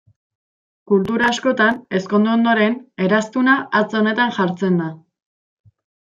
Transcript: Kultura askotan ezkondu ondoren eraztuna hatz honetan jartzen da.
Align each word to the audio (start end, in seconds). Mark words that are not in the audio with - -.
Kultura 0.91 1.27
askotan 1.33 1.77
ezkondu 1.99 2.31
ondoren 2.37 2.79
eraztuna 3.09 3.59
hatz 3.81 3.87
honetan 4.01 4.35
jartzen 4.41 4.83
da. 4.83 4.91